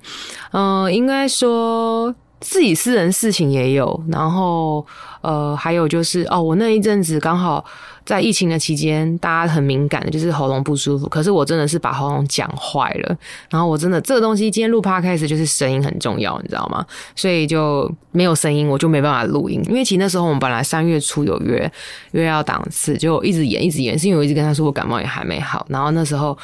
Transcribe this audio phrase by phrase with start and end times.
[0.53, 4.86] 嗯，应该说 自己私人事情也有，然后
[5.20, 7.64] 呃，还有就是哦，我那一阵子刚好。
[8.04, 11.06] 在疫情的期间，大家很敏感的，就是喉咙不舒服。
[11.10, 13.14] 可是我真的是把喉咙讲坏了，
[13.50, 16.82] 然后我真的这个东西，今天录 podcast 就是声音很重要，你知道吗？
[17.14, 19.62] 所以就没有声音，我就没办法录音。
[19.68, 21.70] 因为其实那时候我们本来三月初有约
[22.12, 25.66] 约要档次，就一直演一直演，是因为我一直跟他说我感冒也还没好。
[25.68, 26.34] 然后那时候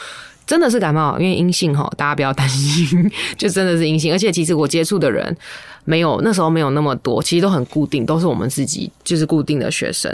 [0.46, 4.12] 真的是感冒，因为阴性哈，大家不要担心， 就真的是阴性。
[4.12, 5.36] 而且其实我接触的人。
[5.86, 10.10] 没有，那时候没有那么多，其实都很固定，都是我们自己就是固定的学生。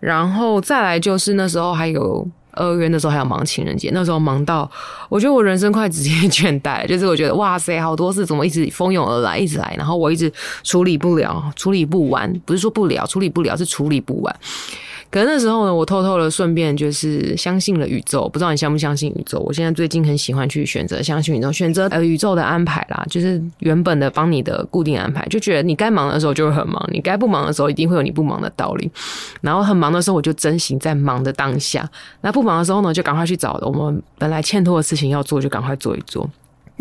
[0.00, 4.68] 然后再来就是那时候还有二月，那时候还有忙情人节，那时候忙到
[5.08, 10.28] 我觉得我人生快直接倦怠，就是我觉得哇塞，好多事怎么一直蜂拥而来，一直来，然后我一直
[10.64, 14.36] 处理不了，处理不完，不是说不了，处理不了是处理不完。
[15.12, 19.38] 可是那时候呢，我偷偷的顺便就是相信了宇宙，不知道你相不相信宇宙？
[19.40, 28.90] 我现在最近很喜欢去选择相信宇宙，选择呃宇宙的安排啦，就是原本的帮你的固定安排，就觉得你该忙的时候就会很忙，你该不忙的时候一定会有你不忙的道理。
[29.42, 31.82] 然后很忙的时候，我就珍惜在忙的当下；
[32.22, 36.26] 那不忙的时候呢，就赶快去找我们本来欠托的事情要做，就赶快做一做。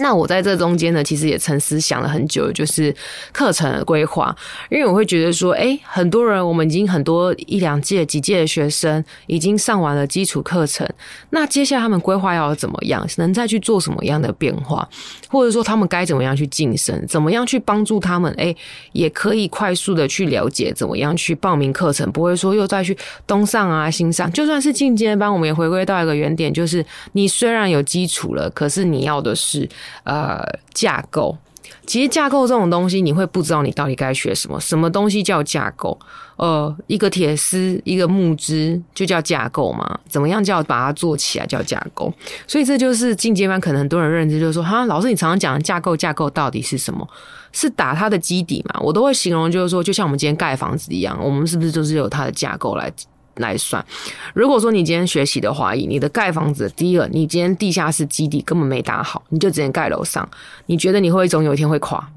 [0.01, 2.93] 那我在这中间呢，其实也沉思想了很久，就是
[3.31, 4.35] 课程的规划，
[4.69, 10.89] 因为我会觉得说，哎，很多人我们已经很多一两届、几届的学生已经上完了基础课程，
[11.29, 14.89] 那接下来他们规划要怎么样，能再去做什么样的变化，
[15.29, 18.55] 或者说他们该怎么样去晋升，怎么样去帮助他们，哎，
[18.93, 29.69] 也可以快速的去了解怎么样去报名课程，不会说又再去东上啊、新上，就算是进阶班，我们也回归到一个原点，就是你虽然有基础了，可是你要的是。
[30.03, 30.41] 呃，
[30.73, 31.37] 架构
[31.85, 34.59] 其实架构这种东西，你会不知道你到底该学什么。
[34.59, 35.97] 什么东西叫架构？
[36.37, 39.99] 呃，一个铁丝，一个木枝，就叫架构嘛？
[40.07, 42.11] 怎么样叫把它做起来叫架构？
[42.47, 47.07] 所以这就是进阶班可能很多人认知，就是说，哈，老师你常常讲的架构，架构到底是什么？
[47.51, 48.79] 是打它的基底嘛？
[48.81, 52.91] 我都会形容，就是说，就像我们今天盖房子一样，我们是不是就是有它的架构来？
[53.41, 53.85] 来算，
[54.33, 60.29] 如果说你今天学习的华裔，你的盖房子，第一个，你今天地下室基地根本没打好，你就只能盖楼上，
[60.67, 62.09] 你觉得你会总有一天会垮，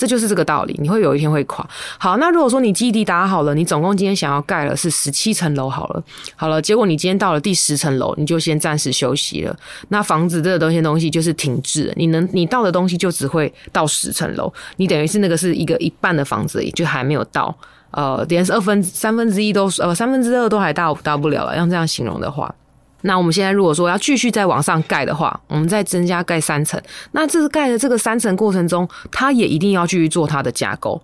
[0.00, 1.68] 这就是这个道理，你会有一天会垮。
[1.98, 6.02] 好，那如果说你基地打好了，你总共今天想要盖了是十七层楼，好了，
[6.36, 9.54] 好了，结果你今天到了第十层楼，你就先暂时休息了，
[9.88, 17.54] 那房子这个东西东西就是停滞，你能你到的东西就只会到十层楼，你等于是那个是一个一半的房子，就还没有到。
[17.92, 21.56] 呃，连二分三分之一都呃三分之二都还到到不了了。
[21.56, 22.54] 用这样形容的话，
[23.02, 26.80] 那我们现在如果说要继续再往上盖的话，我们再增加盖三层。
[27.12, 31.02] 那这个盖的这个三层过程中，它也一定要继续做它的架构。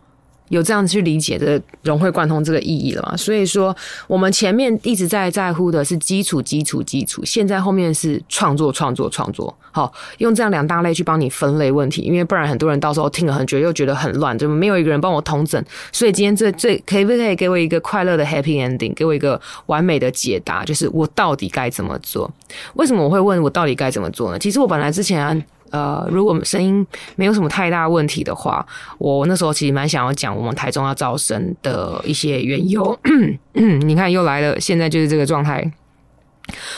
[0.48, 3.16] 有这样去理解的融会贯通这个意义了嘛？
[3.16, 3.74] 所以说，
[4.06, 9.54] 我们前面一直在在乎的是基础、基础、基础，现在后面是创作、创作、创作。
[9.72, 15.62] 好，用这样两大类去帮你分类问题，因为不然很多人到时候听了很久又觉得很乱，怎么没有一个人帮我统整？
[15.92, 22.30] 所以今天这最可以不可以给我一个快乐的 happy ending，给我一个完美的解答，就是我到底该怎么做？
[22.74, 24.38] 为什么我会问我到底该怎么做呢？
[24.38, 25.44] 其实我本来之前。
[25.70, 28.66] 呃，如果声音没有什么太大问题的话，
[28.98, 32.98] 我那时候其实蛮想要讲我们台中要招生的一些缘由。
[33.52, 35.72] 你看又来了，现在就是这个状态。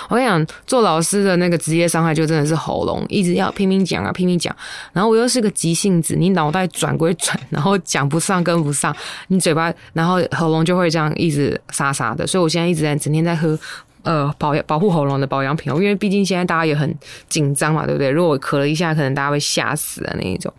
[0.08, 4.54] 我跟你讲，做老师的那个职业伤害就真的是喉咙，一直要拼命讲啊，拼命讲。
[4.94, 12.26] 然后我又是个急性子，你脑袋转归转，然后讲不上跟不上，你嘴巴，然后喉咙就会这样一直沙沙的。
[12.26, 13.58] 所以我现在一直在整天在喝。
[14.02, 16.94] 呃，保保护喉咙的保养品哦，因为毕竟现在大家也很
[17.28, 18.08] 紧张嘛，对不对？
[18.10, 20.52] 如果我咳了一下，可能大家会吓死的那一种。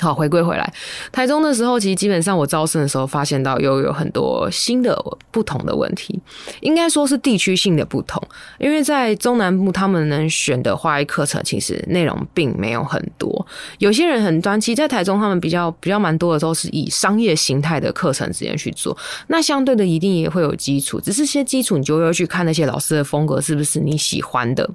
[0.00, 0.74] 好，回归回来，
[1.12, 6.20] 台中的时候，其实基本上我招生的时候，发现到又有很多新的不同的问题，
[6.60, 8.20] 应该说是地区性的不同。
[8.58, 13.46] 因为在中南部，他们能选的花艺课程，其实内容并没有很多。
[13.78, 18.96] 有些人很端，其实，在台中，他们比较比较蛮多的，都是以商业形态的课程直接去做。
[19.28, 24.68] 那相对的，一定也会有基础，只是些基础，你就要去看那些老师的风格是不是你喜欢的。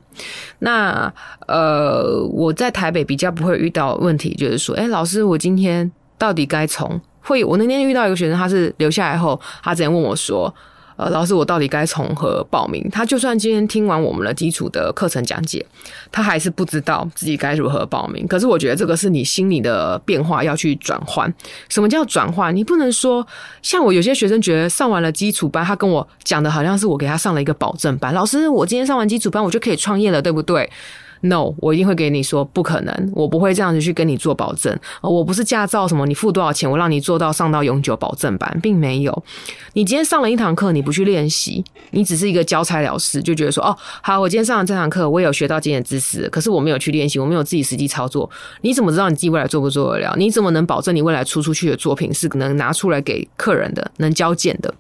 [0.60, 1.14] 那
[1.46, 5.09] 呃，我在台北比较不会遇到问题，就是说，哎，老师。
[5.10, 7.44] 是我今天到底该从会？
[7.44, 10.54] 我那天遇到一个学生，他是留下来后，他直接问我说
[10.98, 12.88] ：“呃，老师我到底该从何报名？
[12.92, 15.66] 他就算今天听完我们的基础的课程讲解，
[16.12, 18.28] 他还是不知道自己该如何报名。
[18.28, 21.34] 可是我觉得这个是你心里的变化要去转换。
[21.70, 22.56] 什么叫转换？
[22.56, 23.26] 你不能说
[23.62, 28.14] 像我有些学生觉得上完了基础班，他跟我讲的好像是我给他上了一个保证班。
[28.14, 30.70] 老师，我今天上完基础班，我就可以创业了，对不对
[31.22, 34.78] ？No，我一定会给你说不可能，我不会这样子去跟你做保证。
[35.02, 39.24] 我不是驾照什么，你付多少钱，我让你做到上到永久保证班，并没有。
[39.74, 48.30] 你今天上了一堂课，你不去练习，你只是一个交差了事，就觉得说哦，好，我今天上了这堂课，我有学到经验知识，可是我没有去练习，我没有自己实际操作。
[48.62, 50.16] 你怎么知道你自己未来做不做得了？
[50.18, 54.74] 你怎么能保证你未来出出去的作品是能拿出来给客人的，能交件的？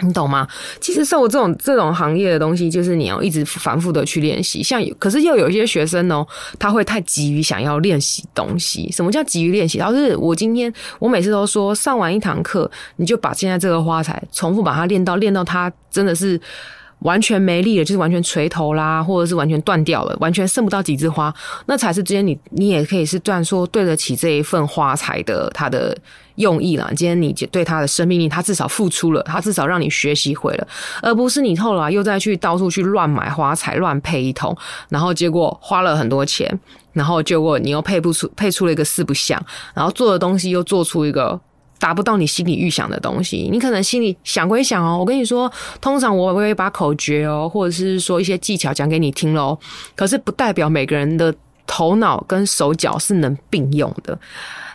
[0.00, 0.46] 你懂吗？
[0.80, 4.62] 其实像我这种这种行业的东西，就是你要一直反复的去练习。
[4.62, 6.26] 像可是又有一些学生呢，
[6.58, 8.90] 他会太急于想要练习东西。
[8.90, 9.78] 什么叫急于练习？
[9.78, 16.40] 老师，我今天我每次都说，上完一堂课，你就把现在这个花材重复把它练到练到它真的是。
[17.04, 21.32] 完全没力了，就是完全垂头啦，或者是完全断掉了，完全剩不到几枝花，
[21.66, 25.96] 那才是今天你你也可以是断说对得起这一份花材的它的
[26.36, 26.90] 用意了。
[26.96, 30.66] 今天你对它的生命力，它至少付出了，它至少让你学习会了，
[31.02, 34.56] 而不是你后来又再去到处去乱买花材、乱配一通，
[34.88, 36.58] 然后结果花了很多钱，
[36.92, 39.40] 然后结果你又配不出配出了一个四不像，
[39.74, 41.38] 然后做的东西又做出一个。
[41.84, 44.96] 达不到你心里预想的东西，你可能心里想归想哦。
[44.98, 45.52] 我跟你说，
[45.82, 49.58] 通常我会把口诀哦，或者是说一些技巧讲给你听喽。
[49.94, 51.34] 可是不代表每个人的
[51.66, 54.18] 头脑跟手脚是能并用的。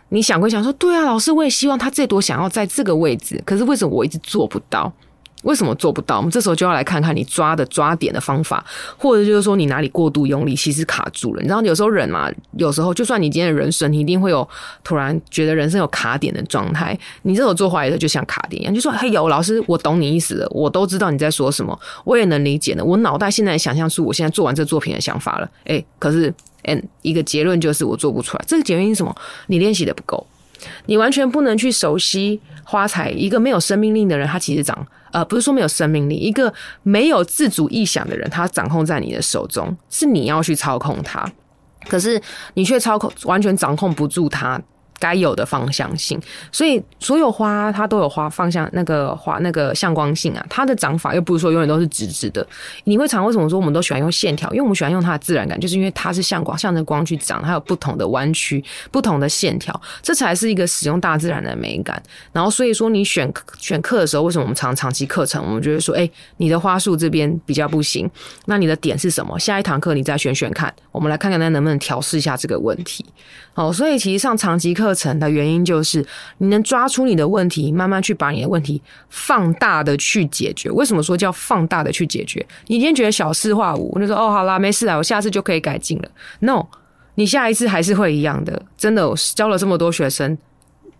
[0.09, 4.93] 你想归想说，对啊，老师，我也希望他最多想要在这个位置，可是为什么我一直做不到？
[5.43, 6.17] 为什么做不到？
[6.17, 8.63] 我们这时候就要来看看你抓的抓点的方法，
[8.97, 11.41] 或者就是说你哪里过度用力，其实卡住了。
[11.41, 14.47] 你知道有时候人嘛，有时候就算你今天的人生，你一定会有
[14.83, 16.97] 突然觉得人生有卡点的状态。
[17.21, 22.83] 你这种做坏的就像卡点一样，就说：“嘿，有老师，我懂你意思了，我都知道你在说什么，我也能理解的。
[22.83, 25.49] 我脑袋现在想象出我现在做完这作品的想法了。
[25.65, 26.33] 哎，可是，
[26.63, 28.43] 嗯，一个结论就是我做不出来。
[28.45, 29.15] 这个结论是什么？
[29.47, 30.25] 你练习的不够。”
[30.87, 33.09] 你完全不能去熟悉花材。
[33.11, 36.53] 一个没有生命力的人，他其实长呃，不是说没有生命力，一个
[36.83, 41.25] 没有自主意想的人，他掌控在你的手中，是你要去操控他，
[41.87, 42.21] 可是
[42.53, 44.61] 你却操控完全掌控不住他。
[44.99, 46.19] 该有的方向性，
[46.51, 52.45] 所以所有花它都有花方向，那个花那个向光性啊，它的长法又不是说永远都是直直的。
[52.83, 54.49] 你会常为什么说我们都喜欢用线条？
[54.51, 62.01] 因为我们喜欢用它的自然感，就是因为它是向光，向着光去长，它有不同的弯曲、不同的线条，这才是一个使用大自然的美感。
[62.33, 68.09] 然后所以说你选选课的时候，为什么我们常长期课程，我们就会说，哎，你的花束这边比较不行，
[68.45, 69.39] 那你的点是什么？
[69.39, 73.05] 下一堂课你再选选看，我们来看看那能不能调试一下这个问题。
[73.53, 76.03] 哦，所以其实上长期课课程的原因就是
[76.39, 80.67] 你能抓出你的问题，慢慢去把你的问题放大的去解决。
[80.71, 82.43] 为什么说叫放大的去解决？
[82.65, 86.09] 你今天觉得小事化无，我就说哦，好啦，没事啊，我下次就可以改进了。
[86.39, 86.65] No，
[87.13, 88.59] 你下一次还是会一样的。
[88.75, 90.35] 真的，我教了这么多学生。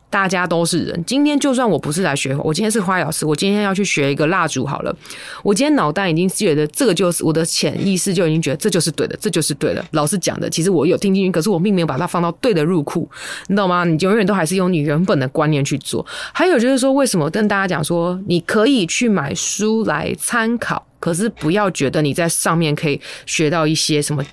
[0.10, 1.04] 大家都是人。
[1.06, 4.96] 今天就算我不是来学，我今天是花老师，我今天要去学一个蜡烛好了。
[5.44, 9.86] 我今天脑袋已经觉得这个就是我的潜意识就已经觉得这就是对的，这就是对的。
[9.92, 13.10] 老师讲的，其实我有听进去，可是我并没有把它放到对的入库，
[13.48, 13.86] 你懂吗？
[13.86, 16.06] 你永远都还是用你原本的观念去做。
[16.34, 24.24] 还有就是说，为什么跟大家讲说，你可以去买书来参考，可是不要觉得你在上面可以学到一些什么，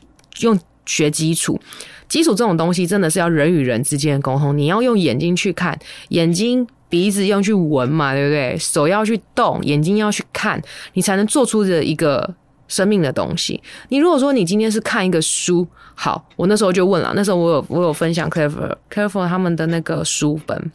[0.40, 1.60] 用学基础。
[2.08, 8.56] 基础这种东西真的是要人与人之间的沟通，你要用眼睛去看，眼睛、鼻子用去闻嘛，对不对？
[8.58, 10.62] 手要去动，眼睛要去看，
[10.94, 12.34] 你才能做出的一个
[12.68, 13.60] 生命的东西。
[13.88, 20.72] 你如果说你今天是看一个书，好，我那时候就问了，那时候我有我有分享 Clever Clever 他们的那个书本。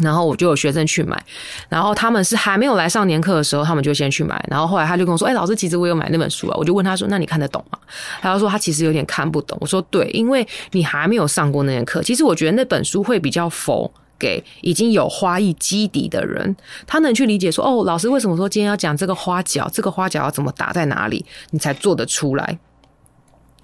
[0.00, 1.22] 然后我就有学生去买，
[1.68, 4.42] 然后他们是还没有来上年课的时候，他们就先去买。
[4.50, 7.78] 然后后来他就跟我说：“哎，老师，其实我有买那本书啊。”我就问他说：“那你看得懂吗？”
[8.20, 12.02] 他就说：“他其实有点看不懂。”我说：“对，因为你还没有上过那节课。
[12.02, 19.68] 其实我觉得那本书会比较否给已经有花艺基底的人，他能去理解说：哦，老师为什么说今天要讲这个花角？
[19.72, 22.58] 这个花角要怎么打在哪里，你才做得出来？”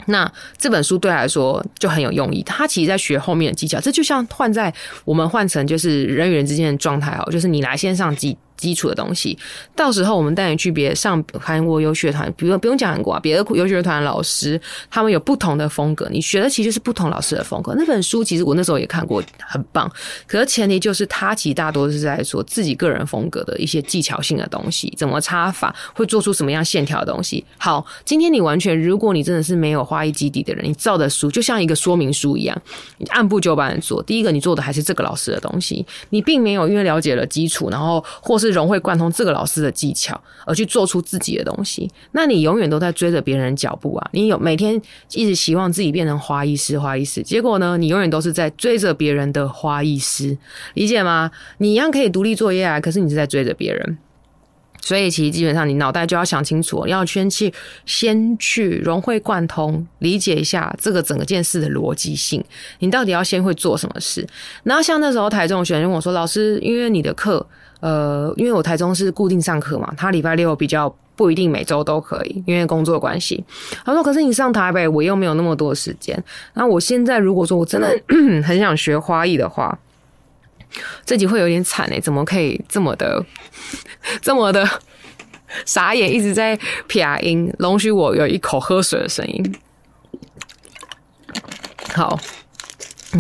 [0.07, 4.73] 那这本书对来说就很有用意，他其实在学后面的技巧，这就像换在
[5.05, 9.37] 我们换成就是人与人之间的状态哦，就是你来先上基基础的东西，
[9.75, 14.61] 到时候我们带你去别上韩国游学团，比如不用讲韩国啊，别的游学团老师
[14.91, 17.75] 他们有不同的风格，你学的其实是不同老师的风格。
[17.77, 19.91] 那本书其实我那时候也看过，很棒。
[20.27, 27.45] 可是前提就是他其实大多是在说自己个人风格的一些技巧性的东西，怎么插法，会做出什么样线条的东西。
[27.59, 32.57] 好，今天你完全，如果你真的是没有花艺基底的人，你造的书就像一个说明书一样，
[32.97, 34.03] 你按部就班的做。
[34.03, 38.46] 第一个，你做的还是这个老师的东西，你并没有因为了解了基础，然后或是。
[38.47, 41.91] 是融会贯通这个老师的技巧，而去做出自己的东西。
[42.13, 44.11] 那你永远都在追着别人脚步啊！
[44.13, 44.81] 你有每天
[45.13, 50.39] 一直希望自己变成花艺师，花艺师，结果呢，你永远都是在追着别人的花艺师，
[50.75, 51.31] 理解吗？
[51.59, 53.99] 你一样可以独立作业啊，可是你是在追着别人。
[54.87, 57.53] 所以其实基本上你脑袋就要想清楚，要先去
[57.87, 62.41] 先去融会贯通，理解一下这个整个件事的逻辑性。
[62.79, 64.25] 你到底要先会做什么事？
[64.63, 67.45] 然后像那时候台中学生我说：“老师，因为你的课，
[67.81, 73.45] 呃，因为我台中是固定上课嘛，他礼拜六比较不一定每周都可以，因为工作关系。”
[73.85, 76.23] 他说：“可是你上台北，我又没有那么多时间。
[76.55, 77.89] 那我现在如果说我真的
[78.47, 79.77] 很想学花艺的话。”
[81.05, 83.25] 这集会有点惨哎，怎么可以这么的、
[84.21, 84.69] 这么的
[85.65, 89.55] 傻眼，一直在撇音，容许我有一口喝水的声音。
[91.95, 92.19] 好，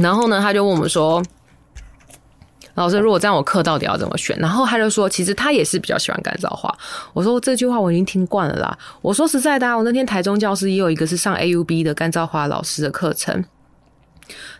[0.02, 1.22] 然后呢，他就问我们说
[2.74, 6.70] ：“老师，如果这样，我课到底要怎么选？”然后他就说：“其实他也是比较喜欢干燥花。”
[7.14, 13.42] 我说：“这句话我已经听惯了啦。”我说：“实在的，我那天台中教师也有一个是上 AUB 的干燥花老师的课程。”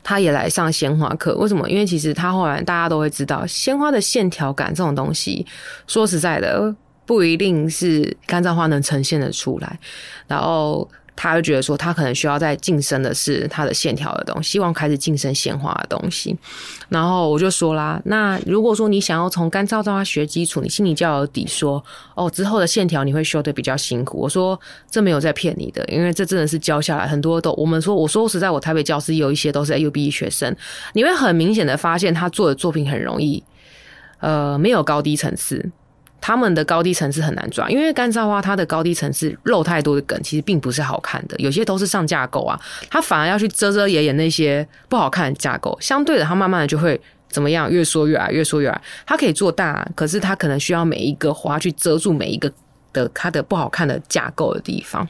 [0.03, 1.69] 他也来上鲜花课，为什么？
[1.69, 5.47] 因为其实他后来大家都会知道，鲜花的线条感这种东西，
[5.87, 9.79] 说实在的，不一定是干燥花能呈现的出来。
[10.27, 10.89] 然后。
[11.17, 16.37] 他就觉得说，他可能需要再晋升的是他的线条的东西，希望开始晋升鲜花的东西。
[16.91, 21.83] 然后我就说啦，那如果说你想要从干燥到他学基础，你心里就要有底，说
[22.15, 24.19] 哦，之后的线条你会修的比较辛苦。
[24.19, 30.55] 我说这没有在骗你的，因为这真的是教下来很多都，我们说我说实在，我台北教师有一些都是 AUB 学生，
[30.93, 33.43] 你会很明显的发现他做的作品很容易，
[34.21, 35.71] 呃，没有高低层次。
[36.27, 41.37] 他们的高低层次很难抓，因为干燥花它的高低层次漏太多的梗，其实并不是好看的。
[41.39, 45.79] 有些都是上架构啊，它反而要去遮遮掩掩那些不好看的架构。
[45.81, 48.83] 相对的，它慢慢的就会怎么样，越缩越矮，越缩越矮。
[49.07, 52.53] 它可以做大，可是它可能需要每一个花去遮住每一个
[52.93, 55.09] 的它的不好看的架构的地方。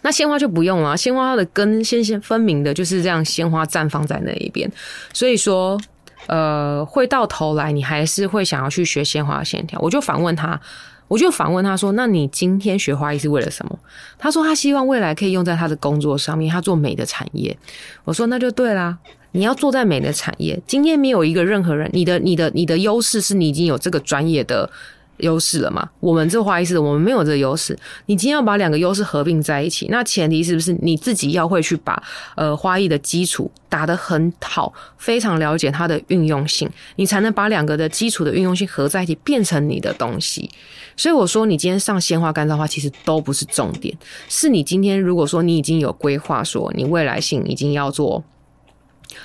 [0.00, 4.72] 那鲜花就不用了，鲜花它的根鲜鲜分明的，就是这样，鲜花绽放在那一边。
[5.12, 5.78] 所以说。
[6.26, 9.78] 呃，会到头来，你还是会想要去学鲜花线条。
[9.80, 10.60] 我就反问他，
[11.08, 13.78] 我就反问他说：“那你今天学花艺是为了什么？”
[14.18, 17.56] 他说：“他希望未来可以用在他的工作上面，他做美的产业。”
[18.04, 18.96] 我说：“那就对啦，
[19.32, 20.60] 你要做在美的产业。
[20.66, 24.70] 今天没有一个任何人，你的、你的、你的优势是你已经有这个专业的。”
[25.18, 25.88] 优势了嘛？
[26.00, 27.78] 我们这花艺师，我们没有这个优势。
[28.06, 32.02] 你今天要把两个优势合并在一起，那前提是不是你自己要会去把
[32.34, 40.50] 呃花艺的基础打得很好，非常了解它的运用性，你才能把两个的基础的运用性合在一起，变成你的东西。
[40.96, 43.96] 所以我说，你今天上鲜花干燥花其实都不是重点，
[44.28, 48.24] 是你今天如果说你已经有规划，说你未来性已经要做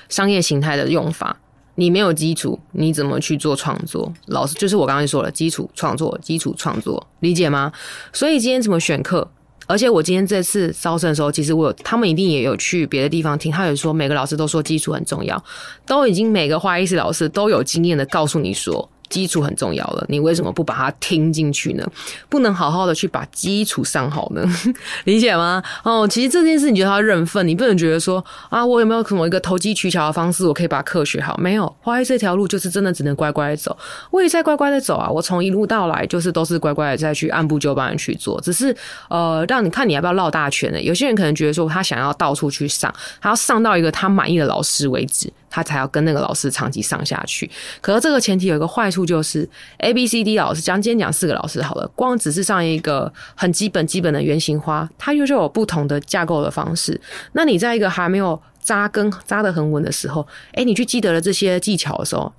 [0.09, 1.37] 商业形态的用法。
[1.79, 4.11] 你没有基础，你怎么去做创作？
[4.25, 7.71] 老师就是我刚才说了，基础创作，基础创作，理解吗？
[8.11, 9.29] 所以今天怎么选课？
[9.67, 15.41] 而且我今天这次招生的时候，其实我有，他们一定也有去别的地方听，他有说每个老师都说基础很重要，
[15.85, 18.89] 都已经每个花艺师老师都有经验的告诉你说。
[19.09, 21.85] 基础很重要了，你为什么不把它听进去呢？
[22.29, 24.43] 不能好好的去把基础上好呢？
[25.05, 25.61] 理解吗？
[25.83, 31.37] 哦，其实这件事你觉得他认份，你不能觉得说啊，我有没有什么一个投机取巧的方式，我可以把课学好？
[31.37, 33.77] 没有，花艺这条路就是真的只能乖乖的走。
[34.11, 38.75] 我也在乖乖的走啊，我从一路到来就是都是乖乖的再去按部就班的去做，只是
[39.09, 40.81] 呃，让你看你要不要绕大圈的。
[40.81, 45.31] 有些人可能觉得说他想要到处去上，他要上到一个他满意的老师为止。
[45.57, 47.49] 他才要跟那个老师长期上下去，
[47.81, 49.49] 可是这个前提有一个坏处，就是
[49.79, 57.01] A、B、C、D 老师讲今天讲四个老师好了，光只是上一个很基本基本的圆形花，它又就有不同的架构的方式。
[57.31, 62.31] 那你在一个还没有扎根扎得很稳的时候，哎，你去记得了这些技巧的时候。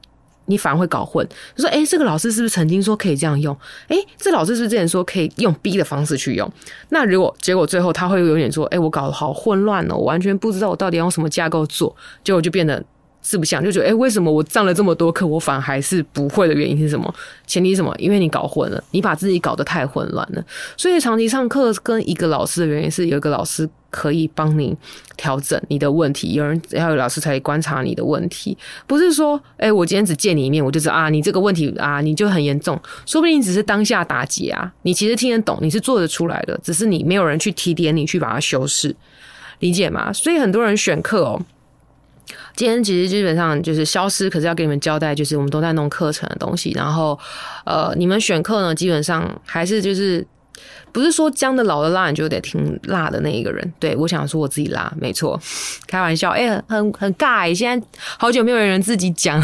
[0.50, 1.22] 你反而会搞混，
[1.54, 3.54] 就说：“哎，这个老师是不是曾经说可以这样用？
[3.88, 6.50] 哎，这老师是不是之前说可以用 B 的方式去用？
[6.88, 11.94] 那如果结果最后他会有点说：，哎，我搞得好混乱哦，我完全不知道我到底用什么架构做，
[12.24, 12.82] 结果就变得。”
[13.28, 17.14] 是不像，就觉得哎，为什么我上了这么多课，我反而还是不会的原因是什么？
[17.46, 17.94] 前提是什么？
[17.98, 20.42] 因为你搞混了，你把自己搞得太混乱了。
[20.78, 24.74] 所以长期上课跟一个老师的原因是，有一个老师可以帮你
[25.18, 28.56] 调整你的问题，有人要有老师才观察你的问题，
[28.86, 38.96] 不是说哎，我今天只见你一面，我就知道啊，你这个问题啊，你就很严重，说不定你只是当下打击啊，你其实听得懂，你是做得出来的，只是你没有人去提点你去把它修饰，
[39.58, 40.10] 理解吗？
[40.14, 41.38] 所以很多人选课哦。
[42.58, 46.72] 今天其实基本上就是消失，可是要给你们交代，就是我们都在弄课程的东西。
[46.72, 47.16] 然后，
[47.64, 50.26] 呃，你们选课呢，基本上还是就是
[50.90, 53.72] 不是说姜的老的辣，你就得听辣的那一个人。
[53.78, 55.40] 对我想说我自己辣，没错，
[55.86, 56.30] 开玩笑。
[56.30, 57.54] 哎，很很尬。
[57.54, 57.86] 现在
[58.18, 59.40] 好久没有人自己讲，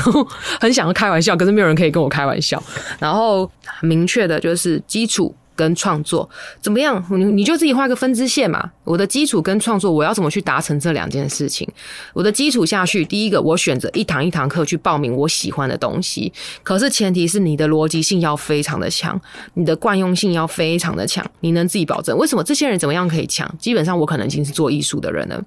[0.61, 2.61] 很想要开玩笑，可是没有人可以跟我开玩笑。
[2.99, 3.49] 然后
[3.81, 5.33] 明确的就是基础。
[5.55, 6.29] 跟创作
[6.61, 7.05] 怎么样？
[7.11, 8.71] 你你就自己画个分支线嘛。
[8.85, 11.67] 我的基础跟创作，我要怎么去达成这两件事情？
[12.13, 16.33] 我的基础下去，第一个我选择一堂一堂课去报名我喜欢的东西。
[16.63, 19.19] 可是前提是你的逻辑性要非常的强，
[19.55, 21.25] 你的惯用性要非常的强。
[21.41, 22.17] 你能自己保证？
[22.19, 23.51] 为什么这些人怎么样可以强？
[23.59, 25.43] 基本上我可能已经是做艺术的人了。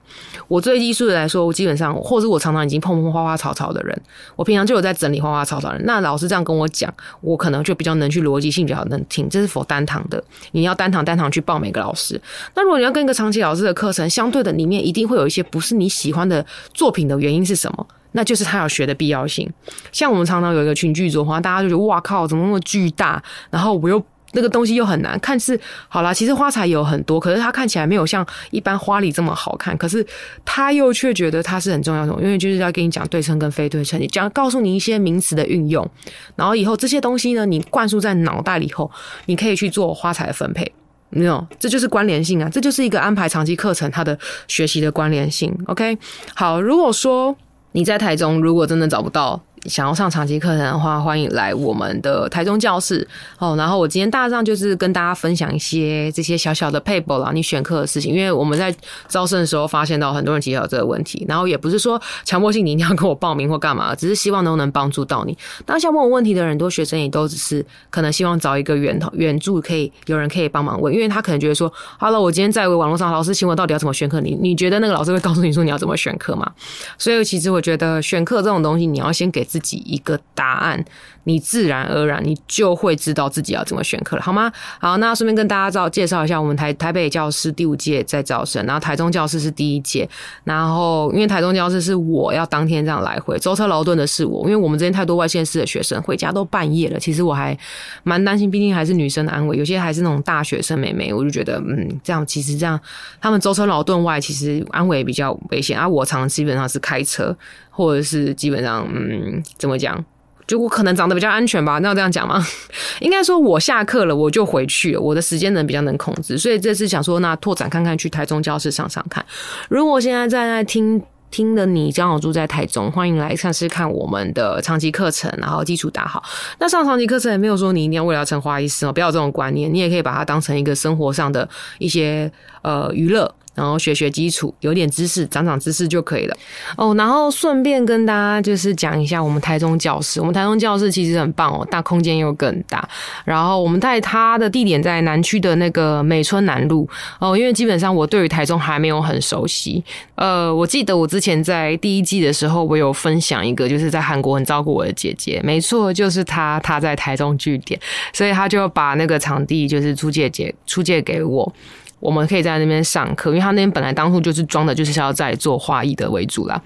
[0.48, 4.02] 我对艺术的来说，我基本上，或者我常常已经碰碰花花草草的人，
[4.36, 5.82] 我平常就有在整理花花草草人。
[5.86, 9.30] 那老师这样跟我讲，我可能就比较能去逻辑性比较能听。
[9.30, 9.97] 这是否单堂？
[10.10, 12.20] 的，你要单堂单堂去报每个老师。
[12.56, 17.88] 那如果你要跟一个长期老师的课程，相对的里面一定会有一些不是你喜欢的作品的原因是什么？
[18.14, 19.52] 那就是他要学的必要性。
[19.92, 23.22] 像我们常常有一个群剧作话，大家就觉得哇靠，怎么那么巨大？
[23.50, 24.04] 然后我又。
[24.38, 26.14] 那个东西又很难看，是好啦。
[26.14, 29.76] 其实花材有很多，可是它看起来没有像一般花里这么好看。
[29.76, 30.06] 可是
[30.46, 35.90] 他又却觉得它是很重要的，因为就是要跟你讲对称跟非对称，你讲告诉你一些名词的运用，
[36.36, 38.92] 然后以后这些东西呢，你灌输在脑袋里以后，
[39.26, 40.72] 你可以去做花材的分配。
[41.10, 44.16] 没有，这就是关联性啊，这就是一个安排长期课程它的
[44.48, 45.52] 学习的关联性。
[45.66, 45.98] OK，
[46.36, 47.36] 好，如果说
[47.72, 49.42] 你在台中，如果真的找不到。
[49.66, 53.06] 想要上长期课程的话，欢迎来我们的台中教室
[53.38, 53.56] 哦。
[53.58, 58.14] 然后我今天大致上就是跟大家分享一些这些小小的 paper 啦，你选课的事情。
[58.14, 58.74] 因为我们在
[59.08, 65.38] 招生的时候发现到很多人提到这个问题，然后也不是说强迫性你一定要跟我报名或干嘛，只是希望都能帮助到你。
[65.66, 74.22] 当下问我问题的人，多学生也都只是可能希望找一个源头援助，可以有人可以帮忙问，因为他可能觉得说，好了，我今天在网络上，老师请问到底要怎么选课？
[74.22, 76.50] 你你觉得那个老师会告诉你说你要怎么选课吗？
[76.98, 80.84] 所以其实我觉得选课这种东西，你要先给自己一个答案。
[81.24, 84.50] 你自然而然，你就会知道自己要怎么选课了，好吗？
[84.80, 90.10] 好，那顺便跟大家照介绍一下，我们台台北教师第五届在招生，然后台中教师是第一届，
[90.46, 97.58] 然后因为台中教师是我要当天这样来回，舟车劳顿的是我，因为我们这边太多外县市的学生回家都半夜了，其实我还
[98.04, 102.80] 蛮担心，毕竟还是女生的安危，有些还是那种大学生妹妹，我就觉得嗯，这样其实这样
[103.20, 107.38] 他们舟车劳顿外，其实安危比较危险，而我常基本上是开车，
[107.78, 110.04] 或者是基本上嗯，怎么讲？
[110.48, 112.44] 就我可能长得比较安全吧，那要这样讲吗？
[113.02, 119.24] 应该说，我下课了我就回去，我的时间能比较能控制，所以这次想说，那拓展看看去台中教室上上看。
[119.70, 121.00] 如果现在在在听
[121.30, 126.24] 听的你刚好住在台中，欢迎来尝试看我们的长期课程，然后基础打好。
[126.60, 131.48] 那上长期课程也没有说你一定要为了成花艺师哦，不要这种观念，你也可以把它当成一个生活上的
[131.78, 133.32] 一些呃娱乐。
[133.58, 136.38] 然后学学基础，有点知识，长长知识就可以了
[136.78, 136.94] 哦。
[136.94, 142.88] 然后顺便跟大家就是讲一下，我们台中教室，我们台中教室其实很棒哦，大空间又更大。
[143.26, 146.88] 然后我们在它的地点在南区的那个美村南路
[147.20, 149.84] 哦，因为基本上我对于台中还没有很熟悉。
[150.14, 157.80] 呃，我记得我之前在第一季的时候，我有分享一个，就是在韩国很照顾我的姐姐，没错，就是她，她在台中据点，
[158.14, 161.52] 所以她就把那个场地就是出借借出 借给我。
[162.00, 166.62] 我们可以在那边上课，因为他那边本来当初就是装的，就是要在做画艺的为主啦。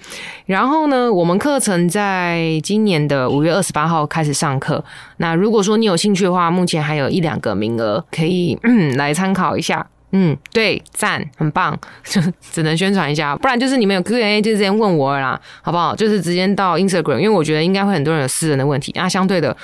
[0.46, 4.84] 然后呢，我们课程在今年的五月二十八号开始上课。
[5.16, 9.86] 那如果说你有兴趣的话，目前还有一两个名额可以嗯来参考一下。
[10.14, 11.74] 嗯，对，赞，很棒，
[12.52, 15.96] 只能宣传一下，不然就是你们有 Q&A 就直接问我啦，好不好？
[15.96, 19.56] 就是直接到 Instagram，因为我觉得应该会很多人有私人的问题啊，相对的。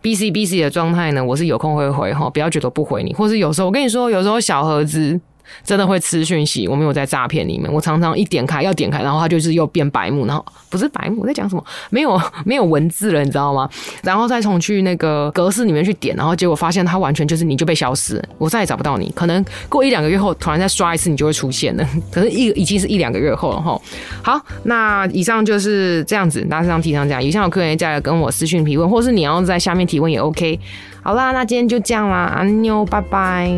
[0.00, 1.24] B C B C 的状态呢？
[1.24, 5.20] 我是有空会回哈，不要觉得不回你，或是有时候我跟你说，有时候小盒子。
[5.64, 7.72] 真的会吃讯息，我没有在诈骗里面。
[7.72, 11.64] 我常常一点开要点开，然后它就是又变白幕，然后不是白幕，我在讲什么？
[11.90, 13.68] 没有没有文字了，你知道吗？
[14.02, 19.12] 然后再从去那个格式里面去点，然后结果发现它完全就是你就被消失，我再也找不到你。
[19.14, 21.86] 可能过一两个月后，突然再刷一次，你就会出现了。
[22.10, 23.80] 可是一已经是一两个月后了哈。
[24.22, 27.22] 好，那以上就是这样子，大致上提上这样。
[27.22, 30.58] 以上有客人再来跟我私讯提问，或是你要在下面提问也 OK。
[31.02, 33.50] 好啦，那今天就这样啦，安妞，拜拜。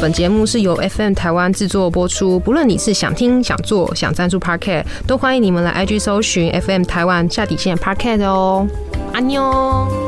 [0.00, 2.38] 本节目是由 FM 台湾制作播出。
[2.38, 8.64] 不论你是想听、想做、想赞助 Parket，都欢迎你们来 IG 搜寻 FM 台湾下底线 Parket 哦。
[9.12, 10.07] 安妞。